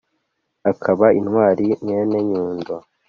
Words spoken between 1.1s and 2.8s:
intwari mwene nyundo